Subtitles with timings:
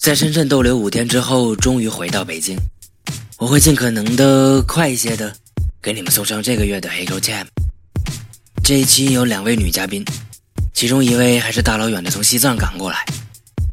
[0.00, 2.56] 在深圳逗留五天之后，终于回到北京。
[3.36, 5.36] 我会尽可能的快一些的，
[5.82, 7.44] 给你们送上这个月的黑狗 Jam。
[8.64, 10.02] 这一期有两位女嘉宾，
[10.72, 13.04] 其中一位还是大老远的从西藏赶过来，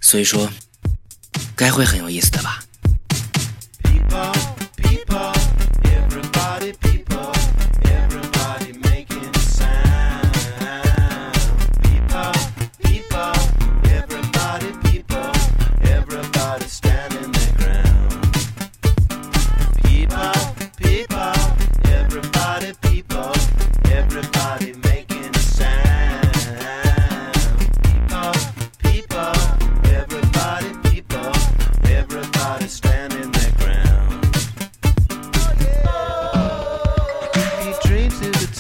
[0.02, 0.52] 所以说，
[1.56, 2.62] 该会很有意思的吧。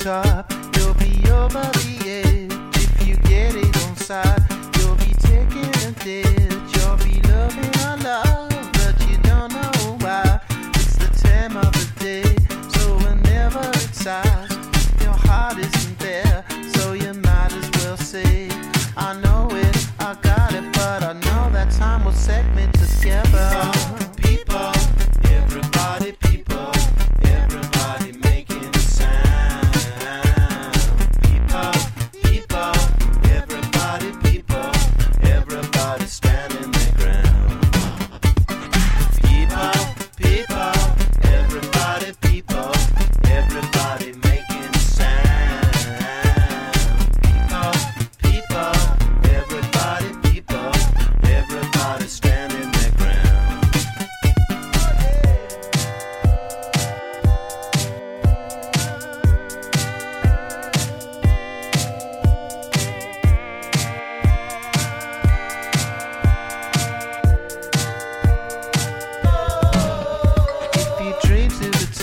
[0.08, 0.50] top.
[0.78, 4.42] You'll be over the edge if you get it on side.
[4.78, 6.47] You'll be taking a dip.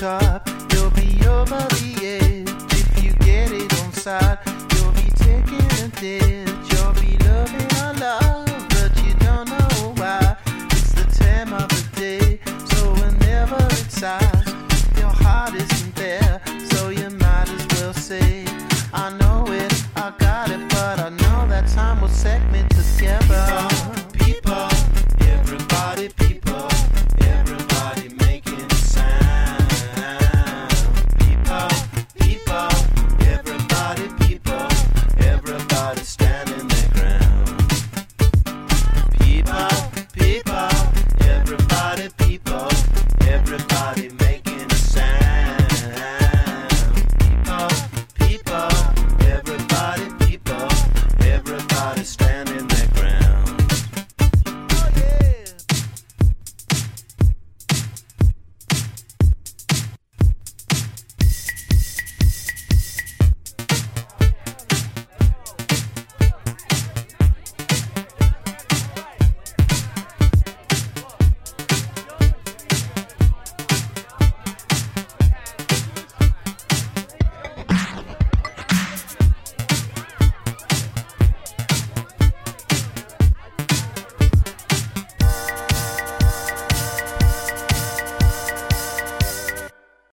[0.04, 2.43] top, you'll be over the edge.